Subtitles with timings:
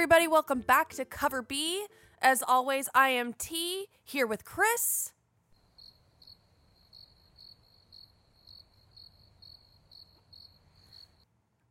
[0.00, 1.84] everybody, welcome back to Cover B.
[2.22, 5.12] As always, I am T here with Chris.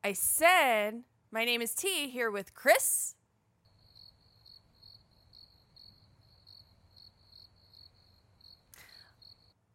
[0.04, 3.16] I said my name is T here with Chris.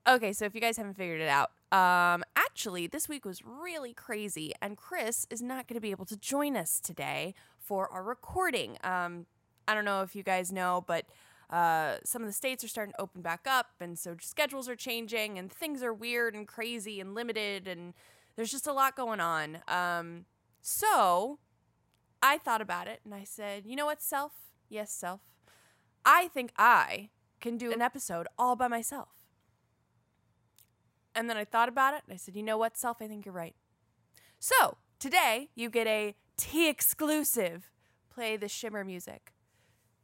[0.06, 3.92] Okay, so if you guys haven't figured it out, um, actually, this week was really
[3.92, 8.02] crazy, and Chris is not going to be able to join us today for our
[8.02, 8.78] recording.
[8.84, 9.26] Um,
[9.66, 11.06] I don't know if you guys know, but
[11.50, 14.76] uh, some of the states are starting to open back up, and so schedules are
[14.76, 17.94] changing, and things are weird and crazy and limited, and
[18.36, 19.58] there's just a lot going on.
[19.68, 20.24] Um,
[20.60, 21.38] so
[22.22, 24.32] I thought about it, and I said, you know what, self?
[24.68, 25.20] Yes, self.
[26.04, 29.08] I think I can do an episode all by myself.
[31.14, 33.24] And then I thought about it and I said, you know what, self, I think
[33.24, 33.54] you're right.
[34.38, 37.70] So today you get a T exclusive.
[38.12, 39.32] Play the shimmer music.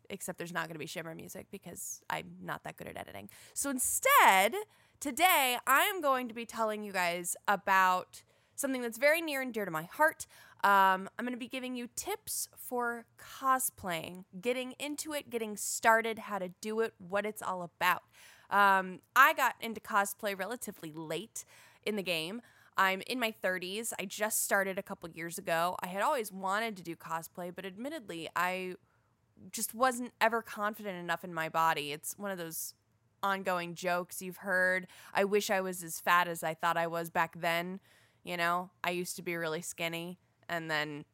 [0.09, 3.29] Except there's not going to be shimmer music because I'm not that good at editing.
[3.55, 4.55] So instead,
[4.99, 8.23] today I'm going to be telling you guys about
[8.57, 10.27] something that's very near and dear to my heart.
[10.63, 16.19] Um, I'm going to be giving you tips for cosplaying, getting into it, getting started,
[16.19, 18.03] how to do it, what it's all about.
[18.51, 21.45] Um, I got into cosplay relatively late
[21.87, 22.43] in the game.
[22.77, 23.93] I'm in my 30s.
[23.99, 25.77] I just started a couple years ago.
[25.83, 28.75] I had always wanted to do cosplay, but admittedly, I
[29.53, 31.93] just wasn't ever confident enough in my body.
[31.93, 32.75] It's one of those
[33.23, 34.87] ongoing jokes you've heard.
[35.15, 37.81] I wish I was as fat as I thought I was back then.
[38.25, 41.05] You know, I used to be really skinny, and then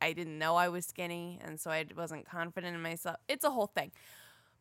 [0.00, 3.16] I didn't know I was skinny, and so I wasn't confident in myself.
[3.28, 3.90] It's a whole thing.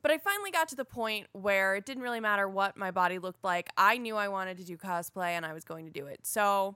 [0.04, 3.20] But I finally got to the point where it didn't really matter what my body
[3.20, 3.70] looked like.
[3.78, 6.20] I knew I wanted to do cosplay and I was going to do it.
[6.24, 6.76] So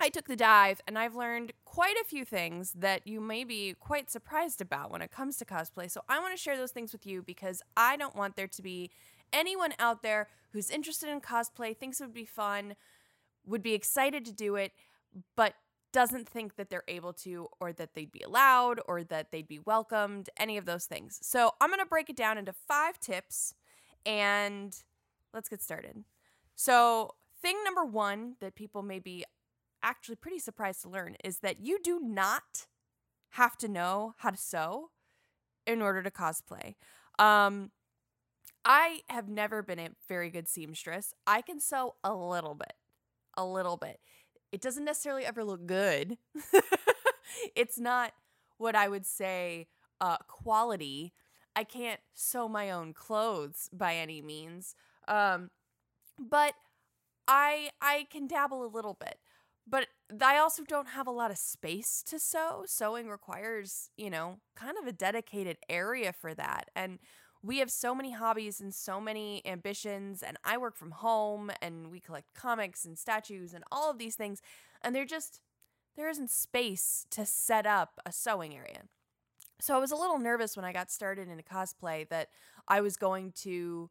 [0.00, 3.74] I took the dive and I've learned quite a few things that you may be
[3.78, 5.88] quite surprised about when it comes to cosplay.
[5.88, 8.62] So I want to share those things with you because I don't want there to
[8.62, 8.90] be
[9.32, 12.74] anyone out there who's interested in cosplay, thinks it would be fun,
[13.46, 14.72] would be excited to do it,
[15.36, 15.54] but
[15.92, 19.58] doesn't think that they're able to, or that they'd be allowed, or that they'd be
[19.58, 21.18] welcomed, any of those things.
[21.22, 23.54] So I'm going to break it down into five tips
[24.04, 24.74] and
[25.32, 26.04] let's get started.
[26.54, 29.24] So, thing number one that people may be
[29.82, 32.66] actually pretty surprised to learn is that you do not
[33.30, 34.90] have to know how to sew
[35.66, 36.74] in order to cosplay.
[37.18, 37.70] Um,
[38.64, 41.14] I have never been a very good seamstress.
[41.26, 42.74] I can sew a little bit,
[43.36, 44.00] a little bit
[44.52, 46.18] it doesn't necessarily ever look good.
[47.56, 48.12] it's not
[48.58, 49.68] what I would say
[50.00, 51.12] uh, quality.
[51.56, 54.74] I can't sew my own clothes by any means,
[55.08, 55.50] um,
[56.18, 56.54] but
[57.26, 59.18] I I can dabble a little bit.
[59.70, 59.88] But
[60.22, 62.64] I also don't have a lot of space to sew.
[62.66, 66.70] Sewing requires, you know, kind of a dedicated area for that.
[66.74, 66.98] And
[67.42, 71.90] we have so many hobbies and so many ambitions and I work from home and
[71.90, 74.42] we collect comics and statues and all of these things
[74.82, 75.40] and they're just
[75.96, 78.82] there isn't space to set up a sewing area.
[79.60, 82.28] So I was a little nervous when I got started in cosplay that
[82.68, 83.90] I was going to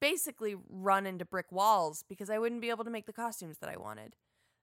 [0.00, 3.68] basically run into brick walls because I wouldn't be able to make the costumes that
[3.68, 4.14] I wanted.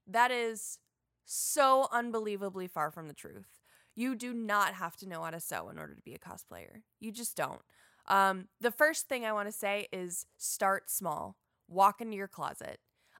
[0.07, 0.79] That is
[1.25, 3.59] so unbelievably far from the truth.
[3.93, 6.83] You do not have to know how to sew in order to be a cosplayer.
[6.99, 7.61] You just don't.
[8.07, 11.35] Um, the first thing I want to say is start small.
[11.67, 12.79] Walk into your closet.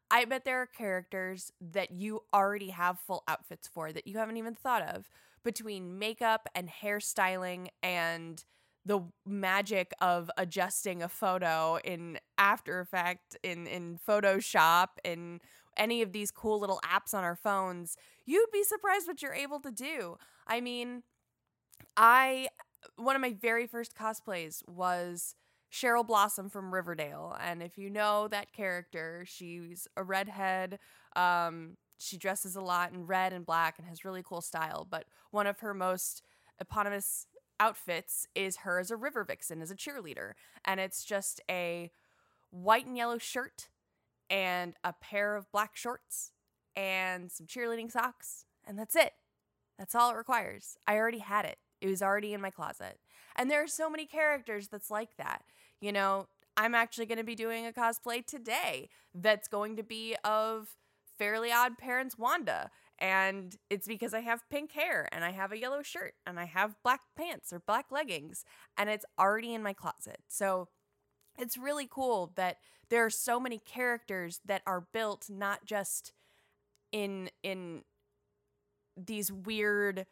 [0.10, 4.38] I bet there are characters that you already have full outfits for that you haven't
[4.38, 5.10] even thought of
[5.44, 8.44] between makeup and hairstyling and
[8.86, 15.42] the magic of adjusting a photo in After Effect, in, in Photoshop, in
[15.76, 19.60] any of these cool little apps on our phones, you'd be surprised what you're able
[19.60, 20.18] to do.
[20.48, 21.04] I mean,
[21.98, 22.48] I
[22.96, 25.36] one of my very first cosplays was
[25.72, 27.36] Cheryl Blossom from Riverdale.
[27.42, 30.80] And if you know that character, she's a redhead.
[31.16, 34.88] Um, she dresses a lot in red and black and has really cool style.
[34.90, 36.22] But one of her most
[36.60, 37.28] eponymous
[37.60, 40.34] outfits is her as a river vixen, as a cheerleader.
[40.64, 41.92] And it's just a
[42.50, 43.70] white and yellow shirt
[44.30, 46.32] and a pair of black shorts
[46.76, 48.46] and some cheerleading socks.
[48.66, 49.14] And that's it.
[49.78, 50.78] That's all it requires.
[50.88, 51.58] I already had it.
[51.82, 53.00] It was already in my closet.
[53.36, 55.44] And there are so many characters that's like that.
[55.80, 60.16] You know, I'm actually going to be doing a cosplay today that's going to be
[60.24, 60.76] of
[61.18, 62.72] Fairly Odd Parents Wanda.
[63.00, 66.46] And it's because I have pink hair and I have a yellow shirt and I
[66.46, 68.44] have black pants or black leggings
[68.76, 70.20] and it's already in my closet.
[70.28, 70.70] So
[71.38, 72.58] it's really cool that
[72.90, 76.14] there are so many characters that are built not just
[76.92, 77.84] in in
[78.96, 80.08] these weird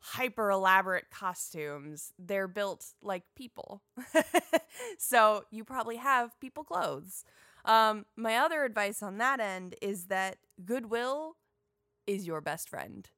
[0.00, 2.12] hyper elaborate costumes.
[2.18, 3.82] They're built like people.
[4.98, 7.24] so you probably have people clothes.
[7.64, 11.36] Um, my other advice on that end is that goodwill
[12.06, 13.08] is your best friend.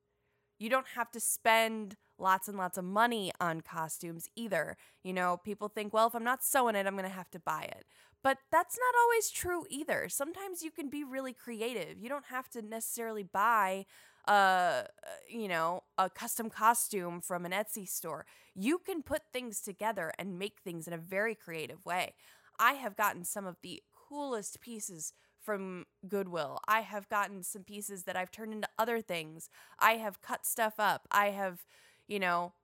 [0.58, 4.76] You don't have to spend lots and lots of money on costumes either.
[5.02, 7.40] You know, people think, well, if I'm not sewing it, I'm going to have to
[7.40, 7.86] buy it.
[8.22, 10.08] But that's not always true either.
[10.08, 11.98] Sometimes you can be really creative.
[11.98, 13.86] You don't have to necessarily buy
[14.26, 14.82] uh
[15.26, 18.26] you know a custom costume from an Etsy store.
[18.54, 22.14] You can put things together and make things in a very creative way.
[22.58, 26.58] I have gotten some of the coolest pieces from Goodwill.
[26.66, 29.48] I have gotten some pieces that I've turned into other things.
[29.78, 31.06] I have cut stuff up.
[31.10, 31.64] I have,
[32.08, 32.54] you know,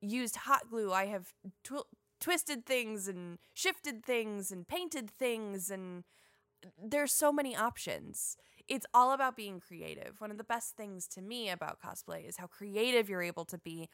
[0.00, 0.92] used hot glue.
[0.92, 1.34] I have
[1.64, 1.86] tw-
[2.20, 6.04] twisted things and shifted things and painted things and
[6.82, 8.36] there's so many options.
[8.68, 10.20] It's all about being creative.
[10.20, 13.58] One of the best things to me about cosplay is how creative you're able to
[13.58, 13.88] be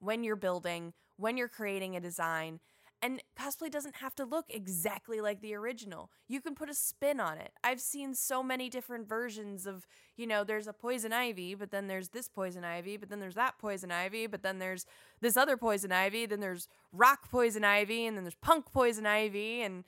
[0.00, 2.60] when you're building, when you're creating a design.
[3.02, 6.10] And cosplay doesn't have to look exactly like the original.
[6.28, 7.52] You can put a spin on it.
[7.62, 11.88] I've seen so many different versions of, you know, there's a poison ivy, but then
[11.88, 14.86] there's this poison ivy, but then there's that poison ivy, but then there's
[15.20, 19.60] this other poison ivy, then there's rock poison ivy, and then there's punk poison ivy,
[19.60, 19.84] and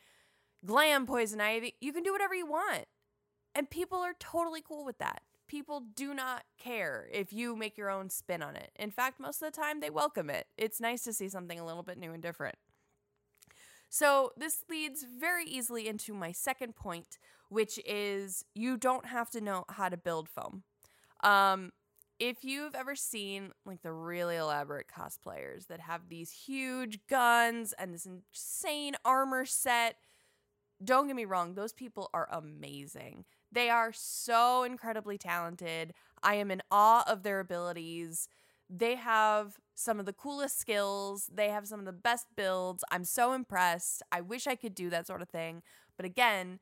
[0.65, 1.75] glam poison ivy.
[1.81, 2.85] You can do whatever you want.
[3.55, 5.23] And people are totally cool with that.
[5.49, 8.71] People do not care if you make your own spin on it.
[8.77, 10.47] In fact, most of the time they welcome it.
[10.59, 12.57] It's nice to see something a little bit new and different.
[13.89, 17.19] So, this leads very easily into my second point,
[17.49, 20.63] which is you don't have to know how to build foam.
[21.23, 21.73] Um,
[22.19, 27.95] if you've ever seen like the really elaborate cosplayers that have these huge guns and
[27.95, 29.97] this insane armor set,
[30.83, 33.25] don't get me wrong, those people are amazing.
[33.51, 35.95] They are so incredibly talented.
[36.23, 38.29] I am in awe of their abilities.
[38.71, 41.31] They have some of the coolest skills.
[41.33, 42.85] They have some of the best builds.
[42.91, 44.03] I'm so impressed.
[44.13, 45.63] I wish I could do that sort of thing.
[45.97, 46.59] But again,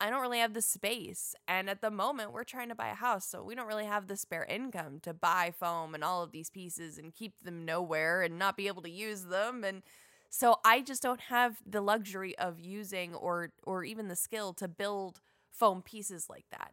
[0.00, 1.34] I don't really have the space.
[1.46, 3.26] And at the moment, we're trying to buy a house.
[3.26, 6.48] So we don't really have the spare income to buy foam and all of these
[6.48, 9.62] pieces and keep them nowhere and not be able to use them.
[9.62, 9.82] And
[10.30, 14.68] so I just don't have the luxury of using or or even the skill to
[14.68, 15.20] build
[15.50, 16.72] foam pieces like that.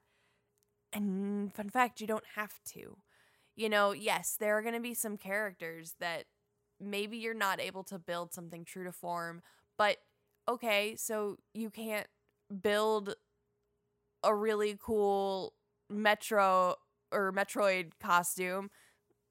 [0.93, 2.97] And fun fact, you don't have to.
[3.57, 6.25] You know, yes, there are going to be some characters that
[6.79, 9.41] maybe you're not able to build something true to form,
[9.77, 9.97] but
[10.47, 12.07] okay, so you can't
[12.61, 13.15] build
[14.23, 15.53] a really cool
[15.89, 16.75] Metro
[17.11, 18.69] or Metroid costume.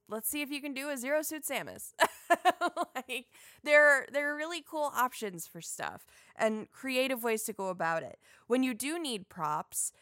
[0.08, 1.93] Let's see if you can do a Zero Suit Samus.
[2.96, 3.26] like
[3.64, 6.06] there there are really cool options for stuff
[6.37, 8.19] and creative ways to go about it.
[8.46, 9.93] When you do need props,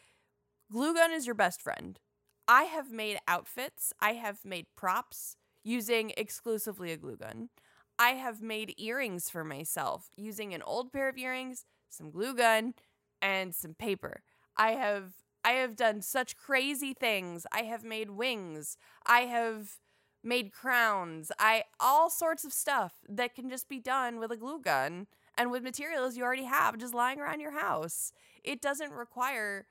[0.71, 1.99] glue gun is your best friend.
[2.47, 7.49] I have made outfits, I have made props using exclusively a glue gun.
[7.97, 12.73] I have made earrings for myself using an old pair of earrings, some glue gun,
[13.21, 14.21] and some paper.
[14.57, 15.13] I have
[15.43, 17.45] I have done such crazy things.
[17.51, 18.77] I have made wings.
[19.05, 19.77] I have
[20.23, 21.31] made crowns.
[21.39, 25.51] I all sorts of stuff that can just be done with a glue gun and
[25.51, 28.11] with materials you already have just lying around your house.
[28.43, 29.67] It doesn't require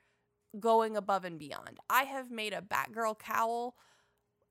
[0.61, 1.79] going above and beyond.
[1.91, 3.75] I have made a Batgirl cowl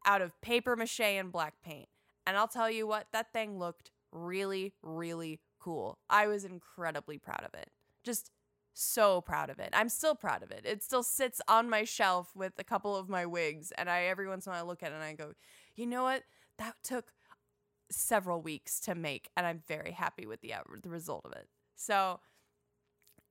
[0.05, 1.88] out of paper mache and black paint.
[2.25, 5.98] And I'll tell you what, that thing looked really, really cool.
[6.10, 7.69] I was incredibly proud of it.
[8.03, 8.31] Just
[8.74, 9.69] so proud of it.
[9.74, 10.65] I'm still proud of it.
[10.65, 14.27] It still sits on my shelf with a couple of my wigs, and I every
[14.27, 15.33] once in a while I look at it and I go,
[15.75, 16.24] you know what?
[16.57, 17.13] That took
[17.91, 21.48] several weeks to make, and I'm very happy with the the result of it.
[21.75, 22.19] So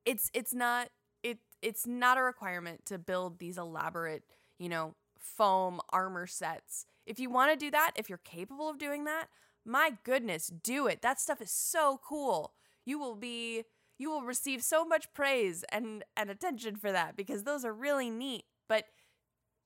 [0.05, 0.91] it's it's not
[1.23, 4.25] it it's not a requirement to build these elaborate,
[4.59, 6.87] you know, foam armor sets.
[7.07, 9.26] If you want to do that, if you're capable of doing that,
[9.64, 11.02] my goodness, do it.
[11.02, 12.52] That stuff is so cool.
[12.85, 13.64] You will be
[13.99, 18.11] you will receive so much praise and and attention for that because those are really
[18.11, 18.87] neat, but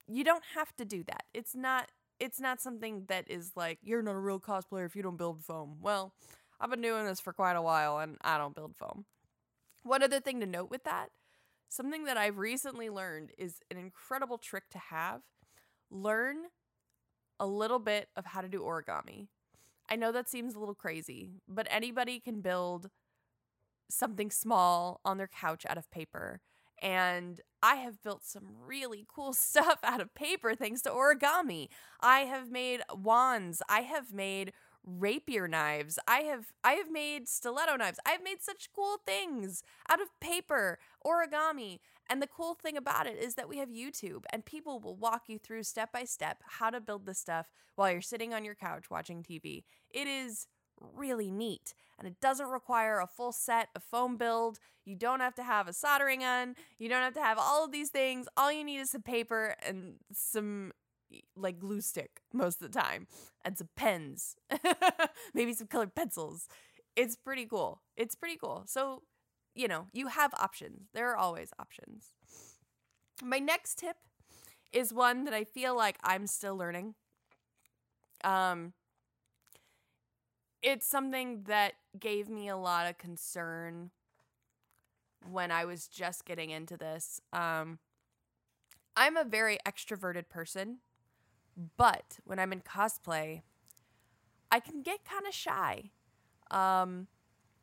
[0.07, 1.25] you don't have to do that.
[1.35, 5.03] It's not it's not something that is like you're not a real cosplayer if you
[5.03, 5.79] don't build foam.
[5.81, 6.13] Well,
[6.61, 9.05] I've been doing this for quite a while and I don't build foam.
[9.83, 11.11] One other thing to note with that,
[11.77, 15.21] something that I've recently learned is an incredible trick to have.
[15.91, 16.37] Learn
[17.39, 19.29] a little bit of how to do origami.
[19.89, 22.91] I know that seems a little crazy, but anybody can build
[23.89, 26.41] something small on their couch out of paper.
[26.83, 31.69] And I have built some really cool stuff out of paper thanks to origami.
[32.01, 33.63] I have made wands.
[33.69, 34.53] I have made
[34.87, 35.99] rapier knives.
[36.07, 37.99] I have I have made stiletto knives.
[38.07, 43.19] I've made such cool things out of paper, origami, And the cool thing about it
[43.19, 46.71] is that we have YouTube and people will walk you through step by step how
[46.71, 49.65] to build this stuff while you're sitting on your couch watching TV.
[49.91, 50.47] It is
[50.81, 54.59] really neat and it doesn't require a full set of foam build.
[54.85, 56.55] You don't have to have a soldering gun.
[56.79, 58.29] You don't have to have all of these things.
[58.37, 60.73] All you need is some paper and some
[61.37, 63.07] like glue stick most of the time
[63.45, 64.37] and some pens,
[65.35, 66.49] maybe some colored pencils.
[66.95, 67.83] It's pretty cool.
[67.97, 68.65] It's pretty cool.
[68.67, 69.03] So
[69.57, 70.89] you know, you have options.
[70.93, 72.13] There are always options.
[73.25, 73.97] My next tip
[74.73, 76.95] is one that I feel like I'm still learning.
[78.23, 78.75] Um,
[80.63, 83.91] it's something that gave me a lot of concern
[85.31, 87.21] when I was just getting into this.
[87.33, 87.79] Um,
[88.95, 90.79] I'm a very extroverted person,
[91.79, 93.43] but when I'm in cosplay,
[94.51, 95.91] I can get kind of shy.
[96.51, 97.09] Um,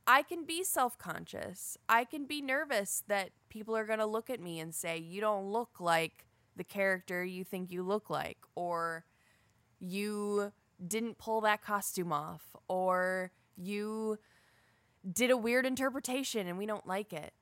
[0.06, 1.78] I can be self conscious.
[1.88, 5.22] I can be nervous that people are going to look at me and say, you
[5.22, 9.06] don't look like the character you think you look like, or
[9.80, 10.52] you
[10.86, 14.18] didn't pull that costume off, or you
[15.12, 17.34] did a weird interpretation and we don't like it.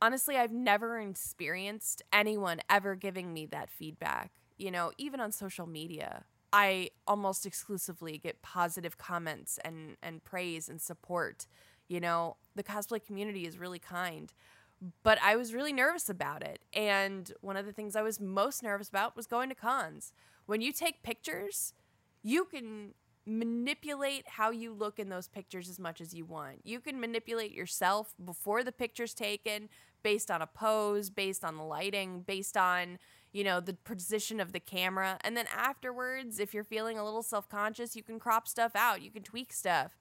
[0.00, 4.32] Honestly, I've never experienced anyone ever giving me that feedback.
[4.58, 10.68] You know, even on social media, I almost exclusively get positive comments and, and praise
[10.68, 11.46] and support.
[11.88, 14.32] You know, the cosplay community is really kind.
[15.02, 16.60] But I was really nervous about it.
[16.72, 20.12] And one of the things I was most nervous about was going to cons.
[20.46, 21.72] When you take pictures,
[22.22, 22.94] you can
[23.24, 26.60] manipulate how you look in those pictures as much as you want.
[26.64, 29.68] You can manipulate yourself before the picture's taken
[30.02, 32.98] based on a pose, based on the lighting, based on
[33.32, 35.18] you know, the position of the camera.
[35.22, 39.02] And then afterwards, if you're feeling a little self conscious, you can crop stuff out,
[39.02, 39.98] you can tweak stuff.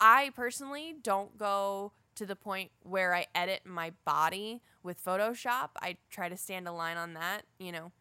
[0.00, 5.70] I personally don't go to the point where I edit my body with Photoshop.
[5.80, 7.92] I try to stand a line on that, you know,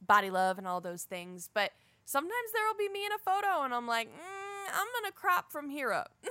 [0.00, 1.50] body love and all those things.
[1.52, 1.72] But
[2.04, 5.12] sometimes there will be me in a photo and I'm like, mm, I'm going to
[5.12, 6.12] crop from here up.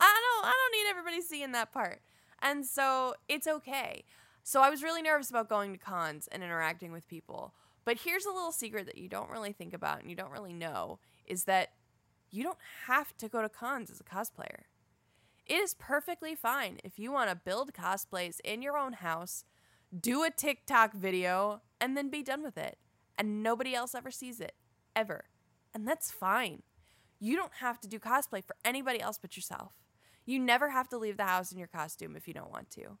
[0.00, 2.00] I don't I don't need everybody seeing that part.
[2.40, 4.04] And so it's okay.
[4.48, 7.52] So I was really nervous about going to cons and interacting with people.
[7.84, 10.54] But here's a little secret that you don't really think about and you don't really
[10.54, 11.72] know is that
[12.30, 14.62] you don't have to go to cons as a cosplayer.
[15.44, 19.44] It is perfectly fine if you want to build cosplays in your own house,
[19.94, 22.78] do a TikTok video, and then be done with it.
[23.18, 24.54] And nobody else ever sees it,
[24.96, 25.26] ever.
[25.74, 26.62] And that's fine.
[27.20, 29.74] You don't have to do cosplay for anybody else but yourself.
[30.24, 32.96] You never have to leave the house in your costume if you don't want to.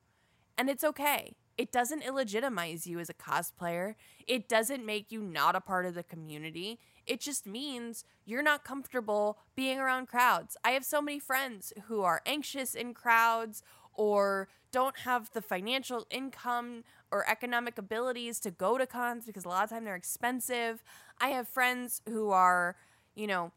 [0.58, 1.36] And it's okay.
[1.56, 3.94] It doesn't illegitimize you as a cosplayer.
[4.26, 6.78] It doesn't make you not a part of the community.
[7.06, 10.56] It just means you're not comfortable being around crowds.
[10.64, 13.62] I have so many friends who are anxious in crowds
[13.92, 19.48] or don't have the financial income or economic abilities to go to cons because a
[19.48, 20.84] lot of time they're expensive.
[21.20, 22.76] I have friends who are,
[23.16, 23.52] you know,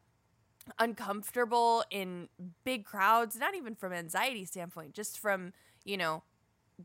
[0.80, 2.30] uncomfortable in
[2.64, 5.54] big crowds, not even from anxiety standpoint, just from,
[5.84, 6.24] you know,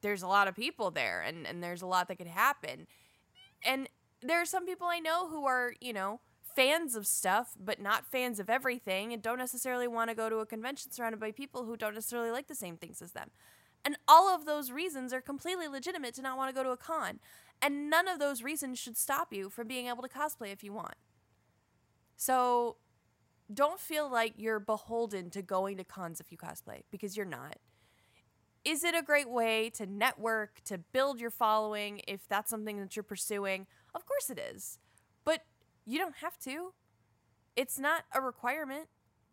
[0.02, 2.86] there's a lot of people there and, and there's a lot that could happen.
[3.64, 3.88] And
[4.22, 6.20] there are some people I know who are, you know,
[6.54, 10.36] fans of stuff, but not fans of everything and don't necessarily want to go to
[10.36, 13.30] a convention surrounded by people who don't necessarily like the same things as them.
[13.84, 16.76] And all of those reasons are completely legitimate to not want to go to a
[16.76, 17.20] con.
[17.62, 20.72] And none of those reasons should stop you from being able to cosplay if you
[20.72, 20.94] want.
[22.16, 22.76] So
[23.52, 27.56] don't feel like you're beholden to going to cons if you cosplay because you're not.
[28.66, 32.96] Is it a great way to network, to build your following if that's something that
[32.96, 33.68] you're pursuing?
[33.94, 34.80] Of course it is.
[35.24, 35.42] But
[35.84, 36.72] you don't have to.
[37.54, 38.88] It's not a requirement,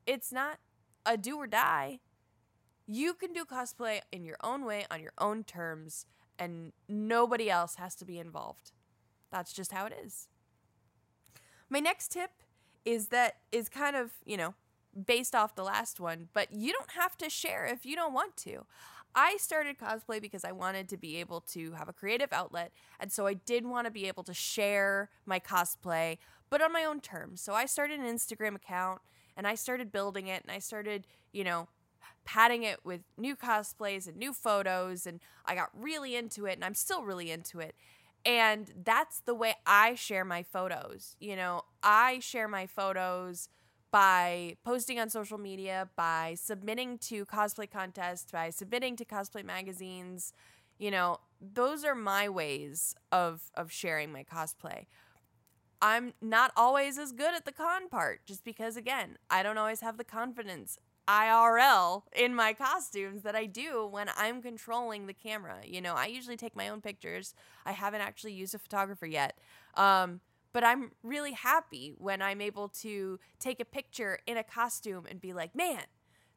[0.05, 0.59] it's not
[1.03, 1.99] a do or die.
[2.85, 6.05] You can do cosplay in your own way, on your own terms,
[6.37, 8.71] and nobody else has to be involved.
[9.31, 10.27] That's just how it is.
[11.71, 12.29] My next tip
[12.85, 14.53] is that is kind of, you know,
[15.07, 18.37] based off the last one, but you don't have to share if you don't want
[18.37, 18.65] to.
[19.15, 22.71] I started cosplay because I wanted to be able to have a creative outlet.
[22.99, 26.17] And so I did want to be able to share my cosplay,
[26.49, 27.41] but on my own terms.
[27.41, 29.01] So I started an Instagram account
[29.37, 31.67] and I started building it and I started, you know,
[32.25, 35.05] padding it with new cosplays and new photos.
[35.05, 37.75] And I got really into it and I'm still really into it.
[38.25, 41.15] And that's the way I share my photos.
[41.19, 43.49] You know, I share my photos
[43.93, 50.33] by posting on social media, by submitting to cosplay contests, by submitting to cosplay magazines.
[50.79, 54.87] You know, those are my ways of of sharing my cosplay.
[55.79, 59.81] I'm not always as good at the con part just because again, I don't always
[59.81, 65.57] have the confidence IRL in my costumes that I do when I'm controlling the camera.
[65.65, 67.35] You know, I usually take my own pictures.
[67.63, 69.37] I haven't actually used a photographer yet.
[69.75, 70.21] Um,
[70.53, 75.19] but I'm really happy when I'm able to take a picture in a costume and
[75.19, 75.81] be like, man,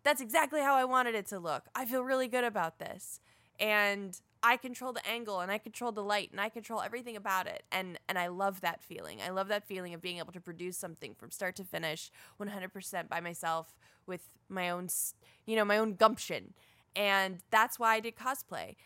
[0.03, 1.65] that's exactly how I wanted it to look.
[1.75, 3.21] I feel really good about this.
[3.61, 7.47] And I control the angle and I control the light and I control everything about
[7.47, 7.65] it.
[7.73, 9.21] And and I love that feeling.
[9.21, 13.09] I love that feeling of being able to produce something from start to finish 100%
[13.09, 14.89] by myself with my own,
[15.47, 16.55] you know, my own gumption.
[16.95, 18.77] And that's why I did cosplay.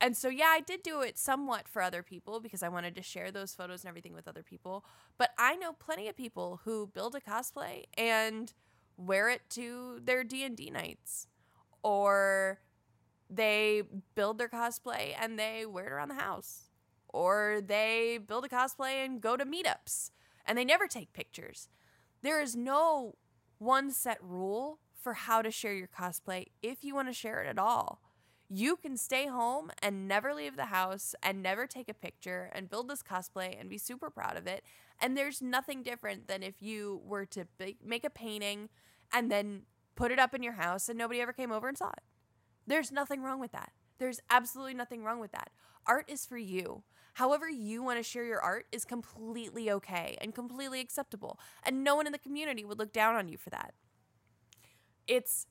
[0.00, 3.02] And so yeah, I did do it somewhat for other people because I wanted to
[3.02, 4.84] share those photos and everything with other people.
[5.16, 8.52] But I know plenty of people who build a cosplay and
[8.96, 11.26] wear it to their D&D nights
[11.82, 12.60] or
[13.30, 13.82] they
[14.14, 16.70] build their cosplay and they wear it around the house
[17.08, 20.10] or they build a cosplay and go to meetups
[20.46, 21.68] and they never take pictures.
[22.22, 23.14] There is no
[23.58, 27.48] one set rule for how to share your cosplay if you want to share it
[27.48, 28.00] at all.
[28.56, 32.70] You can stay home and never leave the house and never take a picture and
[32.70, 34.62] build this cosplay and be super proud of it.
[35.02, 37.46] And there's nothing different than if you were to
[37.84, 38.68] make a painting
[39.12, 39.62] and then
[39.96, 42.04] put it up in your house and nobody ever came over and saw it.
[42.64, 43.72] There's nothing wrong with that.
[43.98, 45.50] There's absolutely nothing wrong with that.
[45.84, 46.84] Art is for you.
[47.14, 51.40] However, you want to share your art is completely okay and completely acceptable.
[51.64, 53.74] And no one in the community would look down on you for that.
[55.08, 55.48] It's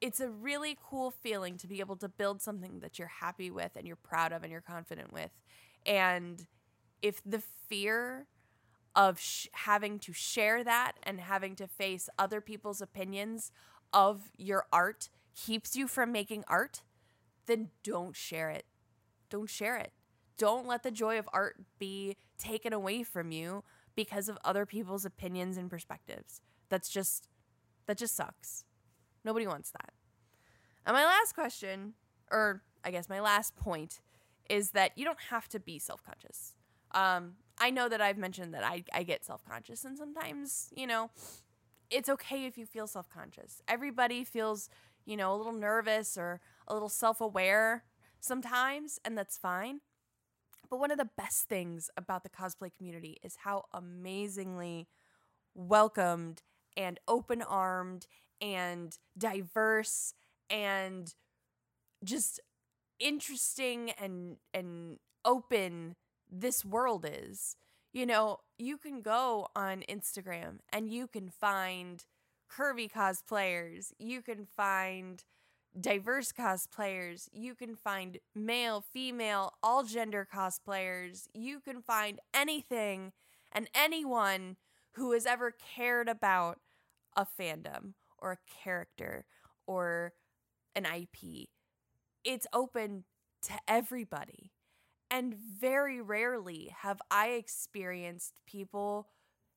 [0.00, 3.72] it's a really cool feeling to be able to build something that you're happy with
[3.76, 5.30] and you're proud of and you're confident with.
[5.84, 6.46] And
[7.02, 8.26] if the fear
[8.96, 13.52] of sh- having to share that and having to face other people's opinions
[13.92, 16.82] of your art keeps you from making art,
[17.46, 18.64] then don't share it.
[19.28, 19.92] Don't share it.
[20.38, 23.62] Don't let the joy of art be taken away from you
[23.94, 26.40] because of other people's opinions and perspectives.
[26.68, 27.28] That's just
[27.86, 28.64] that just sucks.
[29.24, 29.92] Nobody wants that.
[30.86, 31.94] And my last question,
[32.30, 34.00] or I guess my last point,
[34.48, 36.54] is that you don't have to be self conscious.
[36.92, 40.86] Um, I know that I've mentioned that I, I get self conscious, and sometimes, you
[40.86, 41.10] know,
[41.90, 43.62] it's okay if you feel self conscious.
[43.68, 44.70] Everybody feels
[45.04, 47.84] you know, a little nervous or a little self aware
[48.20, 49.80] sometimes, and that's fine.
[50.68, 54.86] But one of the best things about the cosplay community is how amazingly
[55.54, 56.42] welcomed
[56.76, 58.06] and open armed
[58.40, 60.14] and diverse
[60.48, 61.14] and
[62.04, 62.40] just
[62.98, 65.96] interesting and and open
[66.30, 67.56] this world is.
[67.92, 72.04] You know, you can go on Instagram and you can find
[72.50, 73.92] curvy cosplayers.
[73.98, 75.24] You can find
[75.78, 77.28] diverse cosplayers.
[77.32, 81.26] You can find male, female, all gender cosplayers.
[81.34, 83.12] You can find anything
[83.52, 84.56] and anyone
[84.92, 86.60] who has ever cared about
[87.16, 89.26] a fandom or a character
[89.66, 90.12] or
[90.74, 91.48] an IP.
[92.24, 93.04] It's open
[93.42, 94.52] to everybody.
[95.10, 99.08] And very rarely have I experienced people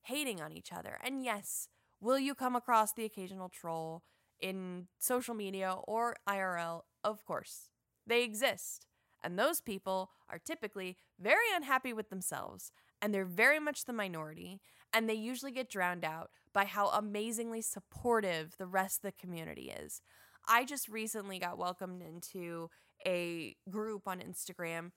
[0.03, 0.97] hating on each other.
[1.03, 1.67] And yes,
[2.03, 4.03] Will you come across the occasional troll
[4.41, 6.81] in social media or IRL?
[7.01, 7.69] Of course.
[8.05, 8.87] They exist.
[9.23, 14.59] And those people are typically very unhappy with themselves, and they're very much the minority,
[14.91, 19.71] and they usually get drowned out by how amazingly supportive the rest of the community
[19.71, 20.01] is.
[20.47, 22.69] I just recently got welcomed into
[23.05, 24.91] a group on Instagram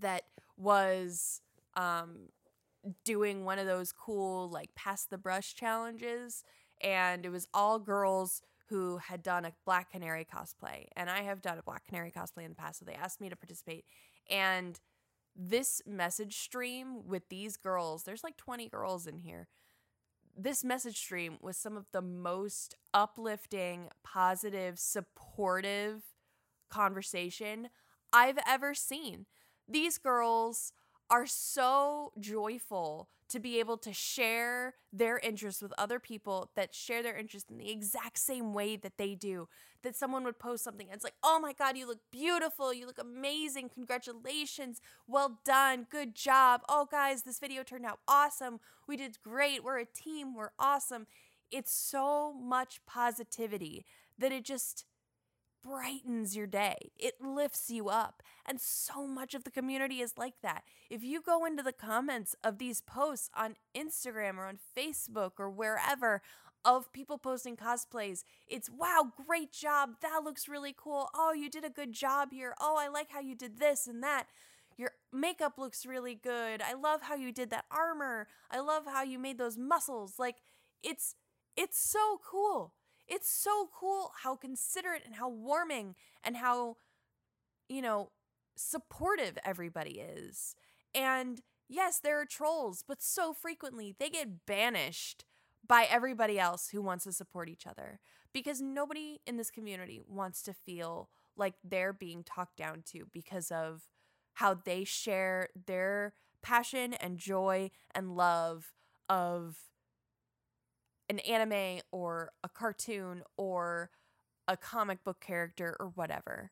[0.00, 0.22] that
[0.56, 1.40] was
[1.74, 2.28] um,
[3.04, 6.44] doing one of those cool like pass the brush challenges
[6.80, 11.40] and it was all girls who had done a black canary cosplay and i have
[11.40, 13.84] done a black canary cosplay in the past so they asked me to participate
[14.28, 14.80] and
[15.36, 19.48] this message stream with these girls there's like 20 girls in here
[20.36, 26.02] this message stream was some of the most uplifting positive supportive
[26.70, 27.68] conversation
[28.12, 29.26] i've ever seen.
[29.68, 30.72] These girls
[31.10, 37.02] are so joyful to be able to share their interests with other people that share
[37.02, 39.48] their interest in the exact same way that they do.
[39.82, 42.74] That someone would post something and it's like, oh my God, you look beautiful.
[42.74, 43.70] You look amazing.
[43.70, 44.80] Congratulations.
[45.08, 45.86] Well done.
[45.90, 46.60] Good job.
[46.68, 48.60] Oh, guys, this video turned out awesome.
[48.86, 49.64] We did great.
[49.64, 50.34] We're a team.
[50.34, 51.06] We're awesome.
[51.50, 53.86] It's so much positivity
[54.18, 54.84] that it just
[55.64, 56.90] brightens your day.
[56.98, 58.22] It lifts you up.
[58.44, 60.64] And so much of the community is like that.
[60.90, 65.48] If you go into the comments of these posts on Instagram or on Facebook or
[65.50, 66.22] wherever
[66.64, 69.90] of people posting cosplays, it's wow, great job.
[70.00, 71.08] That looks really cool.
[71.14, 72.54] Oh, you did a good job here.
[72.60, 74.26] Oh, I like how you did this and that.
[74.76, 76.62] Your makeup looks really good.
[76.62, 78.26] I love how you did that armor.
[78.50, 80.14] I love how you made those muscles.
[80.18, 80.36] Like
[80.82, 81.14] it's
[81.56, 82.74] It's so cool.
[83.08, 86.76] It's so cool how considerate and how warming and how,
[87.68, 88.10] you know,
[88.56, 90.54] supportive everybody is.
[90.94, 95.24] And yes, there are trolls, but so frequently they get banished
[95.66, 98.00] by everybody else who wants to support each other
[98.32, 103.50] because nobody in this community wants to feel like they're being talked down to because
[103.50, 103.82] of
[104.34, 108.72] how they share their passion and joy and love
[109.08, 109.56] of
[111.08, 113.90] an anime or a cartoon or
[114.48, 116.50] a comic book character or whatever.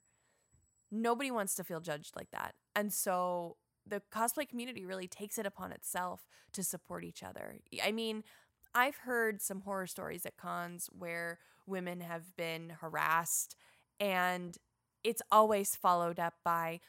[0.90, 2.54] Nobody wants to feel judged like that.
[2.74, 7.56] And so the cosplay community really takes it upon itself to support each other.
[7.82, 8.24] I mean,
[8.74, 13.56] I've heard some horror stories at cons where women have been harassed,
[13.98, 14.56] and
[15.02, 16.80] it's always followed up by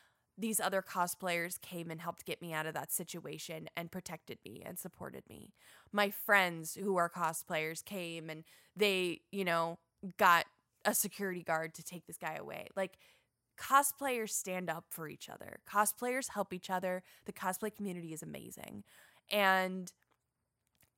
[0.41, 4.63] these other cosplayers came and helped get me out of that situation and protected me
[4.65, 5.53] and supported me.
[5.91, 8.43] My friends who are cosplayers came and
[8.75, 9.77] they, you know,
[10.17, 10.45] got
[10.83, 12.67] a security guard to take this guy away.
[12.75, 12.97] Like,
[13.57, 15.59] cosplayers stand up for each other.
[15.71, 17.03] Cosplayers help each other.
[17.25, 18.83] The cosplay community is amazing.
[19.29, 19.91] And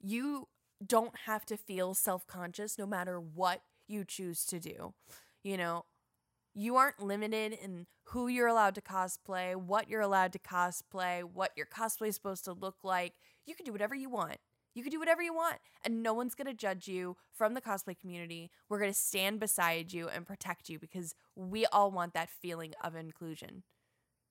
[0.02, 0.48] you
[0.86, 4.94] don't have to feel self conscious no matter what you choose to do.
[5.44, 5.84] You know,
[6.54, 11.52] you aren't limited in who you're allowed to cosplay, what you're allowed to cosplay, what
[11.56, 13.14] your cosplay is supposed to look like.
[13.46, 14.38] You can do whatever you want.
[14.76, 18.00] You can do whatever you want, and no one's gonna judge you from the cosplay
[18.00, 18.50] community.
[18.70, 22.96] We're gonna stand beside you and protect you because we all want that feeling of
[22.96, 23.64] inclusion.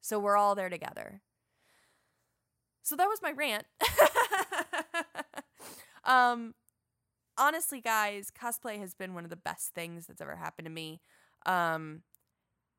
[0.00, 1.22] So we're all there together.
[2.82, 3.66] So that was my rant.
[6.04, 6.54] um,
[7.38, 11.00] honestly, guys, cosplay has been one of the best things that's ever happened to me.
[11.46, 12.02] Um,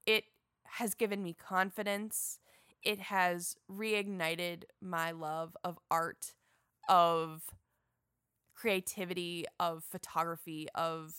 [0.06, 0.26] it
[0.66, 2.39] has given me confidence.
[2.84, 6.34] It has reignited my love of art,
[6.89, 7.44] of
[8.56, 11.16] creativity, of photography, of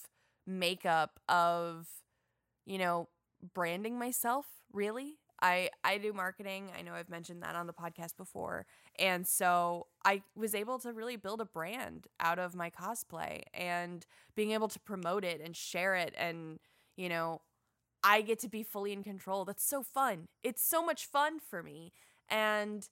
[0.47, 1.87] makeup, of,
[2.67, 3.09] you know,
[3.55, 5.19] branding myself, really.
[5.43, 6.71] I, I do marketing.
[6.79, 8.67] I know I've mentioned that on the podcast before.
[8.99, 14.07] And so I was able to really build a brand out of my cosplay and
[14.37, 16.15] being able to promote it and share it.
[16.17, 16.61] And,
[16.97, 17.43] you know,
[18.05, 19.47] I get to be fully in control.
[19.47, 20.29] That's so fun.
[20.45, 21.93] It's so much fun for me.
[22.31, 22.89] And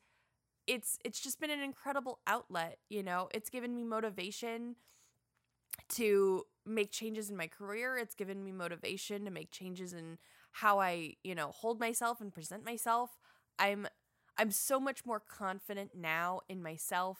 [0.67, 3.29] it's it's just been an incredible outlet, you know.
[3.35, 4.77] It's given me motivation
[5.91, 7.99] to make changes in my career.
[7.99, 10.19] It's given me motivation to make changes in
[10.53, 13.11] how I, you know, hold myself and present myself.
[13.59, 13.87] I'm
[14.39, 17.19] I'm so much more confident now in myself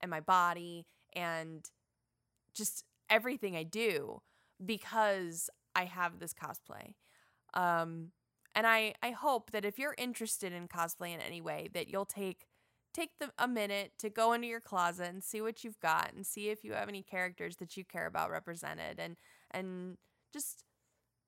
[0.00, 1.64] and my body and
[2.54, 4.22] just everything I do
[4.64, 6.94] because I have this cosplay.
[7.54, 8.12] Um,
[8.54, 12.04] and I, I hope that if you're interested in cosplay in any way, that you'll
[12.04, 12.46] take
[12.94, 16.26] take the, a minute to go into your closet and see what you've got and
[16.26, 19.16] see if you have any characters that you care about represented and
[19.50, 19.96] and
[20.32, 20.64] just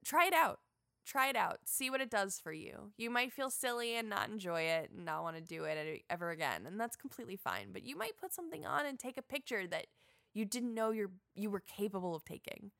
[0.04, 0.58] try it out.
[1.06, 1.58] Try it out.
[1.64, 2.92] See what it does for you.
[2.96, 6.30] You might feel silly and not enjoy it and not want to do it ever
[6.30, 9.66] again and that's completely fine but you might put something on and take a picture
[9.66, 9.86] that
[10.34, 12.72] you didn't know you're you were capable of taking.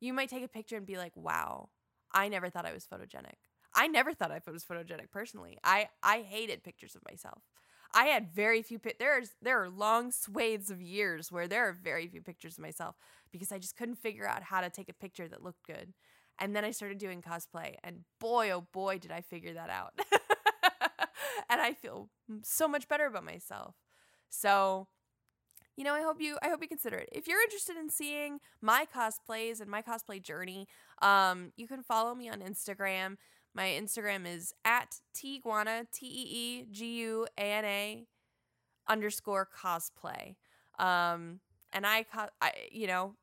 [0.00, 1.68] You might take a picture and be like wow
[2.12, 3.38] i never thought i was photogenic
[3.74, 7.42] i never thought i was photogenic personally i i hated pictures of myself
[7.94, 12.06] I had very few there's there are long swathes of years where there are very
[12.06, 12.96] few pictures of myself
[13.32, 15.94] because I just couldn't figure out how to take a picture that looked good.
[16.38, 19.98] And then I started doing cosplay and boy oh boy did I figure that out.
[21.48, 22.10] and I feel
[22.42, 23.74] so much better about myself.
[24.28, 24.88] So,
[25.78, 27.08] you know, I hope you I hope you consider it.
[27.12, 30.66] If you're interested in seeing my cosplays and my cosplay journey,
[31.02, 33.16] um, you can follow me on Instagram.
[33.54, 38.06] My Instagram is at Teeguana, T E E G U A N A
[38.88, 40.34] underscore cosplay.
[40.80, 41.38] Um,
[41.72, 43.14] and I, co- I, you know,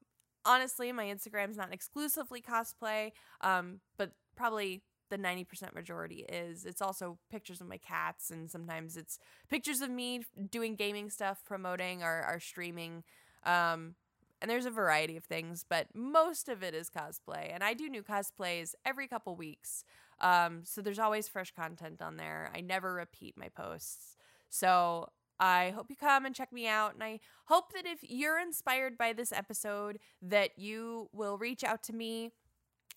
[0.45, 6.65] honestly, my Instagram is not exclusively cosplay, um, but probably the 90% majority is.
[6.65, 11.43] It's also pictures of my cats, and sometimes it's pictures of me doing gaming stuff,
[11.45, 13.03] promoting our, our streaming.
[13.45, 13.95] Um,
[14.41, 17.53] and there's a variety of things, but most of it is cosplay.
[17.53, 19.83] And I do new cosplays every couple weeks.
[20.19, 22.51] Um, so there's always fresh content on there.
[22.53, 24.17] I never repeat my posts.
[24.49, 26.93] So I hope you come and check me out.
[26.93, 31.83] And I hope that if you're inspired by this episode, that you will reach out
[31.83, 32.31] to me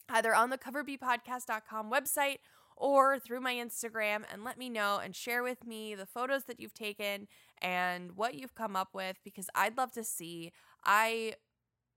[0.09, 2.39] either on the coverbpodcast.com website
[2.77, 6.61] or through my Instagram and let me know and share with me the photos that
[6.61, 7.27] you've taken
[7.61, 10.53] and what you've come up with because I'd love to see.
[10.85, 11.35] I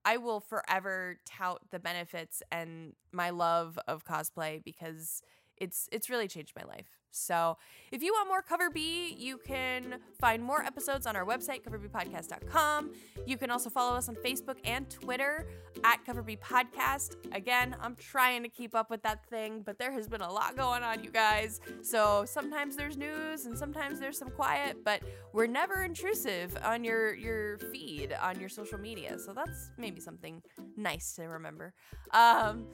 [0.04, 5.22] I will forever tout the benefits and my love of cosplay because
[5.58, 7.01] it's it's really changed my life.
[7.12, 7.58] So
[7.92, 12.92] if you want more Cover B, you can find more episodes on our website, coverbpodcast.com.
[13.26, 15.48] You can also follow us on Facebook and Twitter
[15.84, 17.16] at Cover B Podcast.
[17.34, 20.56] Again, I'm trying to keep up with that thing, but there has been a lot
[20.56, 21.60] going on, you guys.
[21.82, 25.02] So sometimes there's news and sometimes there's some quiet, but
[25.34, 29.18] we're never intrusive on your your feed on your social media.
[29.20, 30.42] So that's maybe something
[30.78, 31.74] nice to remember.
[32.12, 32.68] Um,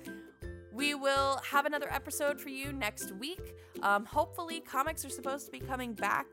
[0.77, 3.55] we will have another episode for you next week.
[3.81, 6.27] Um, hopefully, comics are supposed to be coming back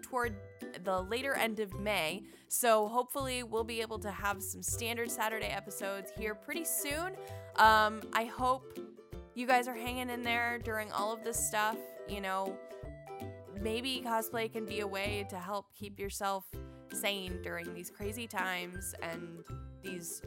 [0.00, 0.34] toward
[0.82, 2.22] the later end of May.
[2.48, 7.12] So, hopefully, we'll be able to have some standard Saturday episodes here pretty soon.
[7.56, 8.78] Um, I hope
[9.34, 11.76] you guys are hanging in there during all of this stuff.
[12.08, 12.56] You know,
[13.60, 16.46] maybe cosplay can be a way to help keep yourself
[16.94, 19.44] sane during these crazy times and
[19.82, 20.22] these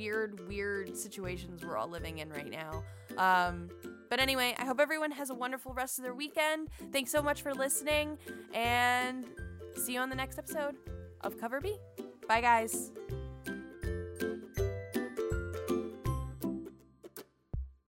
[0.00, 2.82] weird, weird situations we're all living in right now.
[3.18, 3.68] Um,
[4.08, 6.68] but anyway, I hope everyone has a wonderful rest of their weekend.
[6.90, 8.16] Thanks so much for listening,
[8.54, 9.26] and
[9.76, 10.76] see you on the next episode
[11.20, 11.76] of Cover B.
[12.26, 12.92] Bye, guys.